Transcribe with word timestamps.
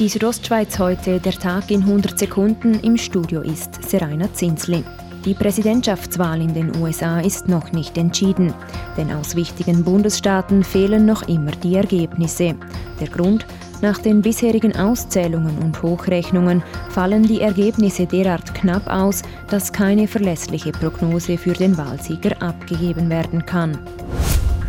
Die 0.00 0.08
Südostschweiz 0.08 0.78
heute, 0.78 1.20
der 1.20 1.34
Tag 1.34 1.70
in 1.70 1.82
100 1.82 2.18
Sekunden. 2.18 2.80
Im 2.80 2.96
Studio 2.96 3.42
ist 3.42 3.86
Seraina 3.86 4.32
Zinsli. 4.32 4.82
Die 5.26 5.34
Präsidentschaftswahl 5.34 6.40
in 6.40 6.54
den 6.54 6.74
USA 6.76 7.20
ist 7.20 7.48
noch 7.48 7.72
nicht 7.72 7.98
entschieden, 7.98 8.54
denn 8.96 9.12
aus 9.12 9.36
wichtigen 9.36 9.84
Bundesstaaten 9.84 10.64
fehlen 10.64 11.04
noch 11.04 11.28
immer 11.28 11.50
die 11.50 11.74
Ergebnisse. 11.74 12.54
Der 12.98 13.08
Grund? 13.08 13.44
Nach 13.82 13.98
den 13.98 14.22
bisherigen 14.22 14.74
Auszählungen 14.74 15.58
und 15.58 15.82
Hochrechnungen 15.82 16.62
fallen 16.88 17.24
die 17.24 17.42
Ergebnisse 17.42 18.06
derart 18.06 18.54
knapp 18.54 18.86
aus, 18.86 19.20
dass 19.50 19.70
keine 19.70 20.08
verlässliche 20.08 20.72
Prognose 20.72 21.36
für 21.36 21.52
den 21.52 21.76
Wahlsieger 21.76 22.40
abgegeben 22.40 23.10
werden 23.10 23.44
kann. 23.44 23.78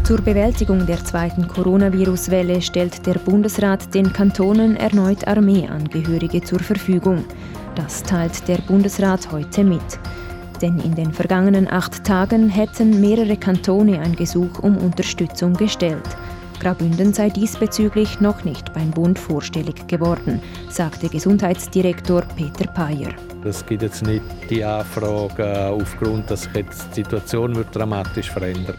Zur 0.04 0.20
Bewältigung 0.20 0.86
der 0.88 1.04
zweiten 1.06 1.48
Coronavirus-Welle 1.48 2.62
stellt 2.62 3.06
der 3.06 3.14
Bundesrat 3.14 3.94
den 3.94 4.12
Kantonen 4.12 4.76
erneut 4.76 5.28
Armeeangehörige 5.28 6.42
zur 6.42 6.60
Verfügung. 6.60 7.24
Das 7.76 8.02
teilt 8.04 8.48
der 8.48 8.58
Bundesrat 8.58 9.32
heute 9.32 9.64
mit. 9.64 9.82
Denn 10.62 10.80
in 10.80 10.96
den 10.96 11.14
vergangenen 11.14 11.72
acht 11.72 12.04
Tagen 12.04 12.50
hätten 12.50 13.00
mehrere 13.00 13.38
Kantone 13.38 14.00
ein 14.00 14.16
Gesuch 14.16 14.60
um 14.60 14.78
Unterstützung 14.78 15.54
gestellt. 15.54 16.04
Graubünden 16.60 17.14
sei 17.14 17.30
diesbezüglich 17.30 18.20
noch 18.20 18.44
nicht 18.44 18.74
beim 18.74 18.92
Bund 18.92 19.18
vorstellig 19.18 19.88
geworden, 19.88 20.42
sagte 20.70 21.10
Gesundheitsdirektor 21.10 22.24
Peter 22.36 22.70
Payer. 22.72 23.14
Es 23.44 23.66
gibt 23.66 23.82
jetzt 23.82 24.04
nicht 24.04 24.24
die 24.50 24.64
Anfrage 24.64 25.68
aufgrund, 25.68 26.30
dass 26.30 26.44
sich 26.44 26.54
jetzt 26.54 26.90
die 26.92 27.04
Situation 27.04 27.56
wird 27.56 27.76
dramatisch 27.76 28.30
verändert. 28.30 28.78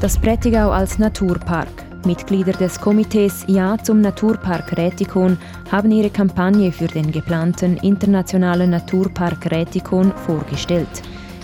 Das 0.00 0.16
Prättigau 0.16 0.70
als 0.70 0.98
Naturpark. 0.98 1.68
Mitglieder 2.06 2.52
des 2.52 2.80
Komitees 2.80 3.44
Ja 3.48 3.76
zum 3.76 4.00
Naturpark 4.00 4.74
Rätikon 4.78 5.36
haben 5.70 5.90
ihre 5.90 6.08
Kampagne 6.08 6.72
für 6.72 6.86
den 6.86 7.12
geplanten 7.12 7.76
internationalen 7.76 8.70
Naturpark 8.70 9.50
Rätikon 9.50 10.10
vorgestellt. 10.24 10.88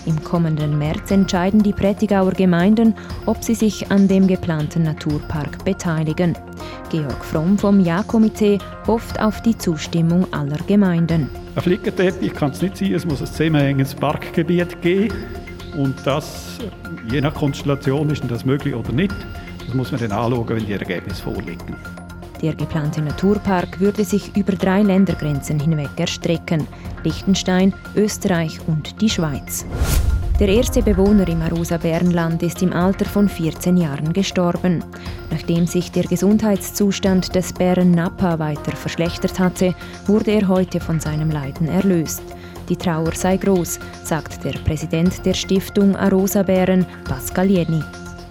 Im 0.06 0.24
kommenden 0.24 0.78
März 0.78 1.10
entscheiden 1.10 1.62
die 1.62 1.74
Prättigauer 1.74 2.32
Gemeinden, 2.32 2.94
ob 3.26 3.44
sie 3.44 3.54
sich 3.54 3.90
an 3.90 4.08
dem 4.08 4.26
geplanten 4.26 4.84
Naturpark 4.84 5.62
beteiligen. 5.62 6.32
Georg 6.90 7.26
Fromm 7.26 7.58
vom 7.58 7.80
Ja-Komitee 7.80 8.56
hofft 8.86 9.20
auf 9.20 9.42
die 9.42 9.58
Zustimmung 9.58 10.32
aller 10.32 10.58
Gemeinden. 10.66 11.28
Ein 11.56 11.62
Flickenteppich 11.62 12.32
kann 12.32 12.52
es 12.52 12.62
nicht 12.62 12.78
sein, 12.78 12.94
es 12.94 13.04
muss 13.04 13.20
ein 13.20 13.26
zusammenhängendes 13.26 13.94
Parkgebiet 13.94 14.80
geben. 14.80 15.14
Und 15.74 15.94
das, 16.04 16.58
je 17.10 17.20
nach 17.20 17.34
Konstellation, 17.34 18.10
ist 18.10 18.22
das 18.28 18.44
möglich 18.44 18.74
oder 18.74 18.92
nicht. 18.92 19.14
Das 19.64 19.74
muss 19.74 19.90
man 19.90 20.00
dann 20.00 20.12
anschauen, 20.12 20.48
wenn 20.48 20.66
die 20.66 20.72
Ergebnisse 20.72 21.22
vorliegen. 21.22 21.76
Der 22.42 22.54
geplante 22.54 23.00
Naturpark 23.00 23.80
würde 23.80 24.04
sich 24.04 24.36
über 24.36 24.52
drei 24.52 24.82
Ländergrenzen 24.82 25.58
hinweg 25.58 25.90
erstrecken: 25.96 26.66
Liechtenstein, 27.02 27.74
Österreich 27.94 28.60
und 28.66 29.00
die 29.00 29.08
Schweiz. 29.08 29.64
Der 30.38 30.48
erste 30.48 30.82
Bewohner 30.82 31.26
im 31.28 31.40
Arosa-Bärenland 31.40 32.42
ist 32.42 32.60
im 32.62 32.74
Alter 32.74 33.06
von 33.06 33.26
14 33.26 33.78
Jahren 33.78 34.12
gestorben. 34.12 34.84
Nachdem 35.30 35.66
sich 35.66 35.90
der 35.92 36.04
Gesundheitszustand 36.04 37.34
des 37.34 37.54
Bären 37.54 37.92
Napa 37.92 38.38
weiter 38.38 38.72
verschlechtert 38.76 39.38
hatte, 39.38 39.74
wurde 40.06 40.32
er 40.32 40.46
heute 40.46 40.78
von 40.78 41.00
seinem 41.00 41.30
Leiden 41.30 41.68
erlöst. 41.68 42.22
Die 42.68 42.76
Trauer 42.76 43.12
sei 43.14 43.36
groß, 43.36 43.78
sagt 44.02 44.44
der 44.44 44.54
Präsident 44.64 45.24
der 45.24 45.34
Stiftung 45.34 45.94
Arosa 45.94 46.42
Bären, 46.42 46.84
Pascal 47.04 47.48
Jenny. 47.48 47.82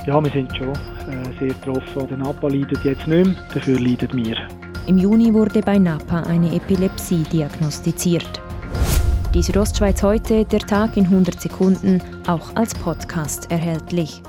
Ja, 0.06 0.22
wir 0.22 0.32
sind 0.32 0.56
schon 0.56 0.70
äh, 0.70 1.40
sehr 1.40 1.48
getroffen. 1.48 2.08
Der 2.10 2.18
Napa 2.18 2.48
leidet 2.48 2.84
jetzt 2.84 3.08
nicht 3.08 3.26
mehr, 3.26 3.36
dafür 3.54 3.80
leiden 3.80 4.10
wir. 4.14 4.36
Im 4.88 4.98
Juni 4.98 5.34
wurde 5.34 5.62
bei 5.62 5.78
Napa 5.78 6.22
eine 6.24 6.54
Epilepsie 6.54 7.24
diagnostiziert. 7.24 8.42
Die 9.34 9.42
Südostschweiz 9.42 10.04
heute, 10.04 10.46
der 10.46 10.60
Tag 10.60 10.96
in 10.98 11.06
100 11.06 11.42
Sekunden, 11.42 12.02
auch 12.28 12.56
als 12.56 12.76
Podcast 12.76 13.52
erhältlich. 13.52 14.22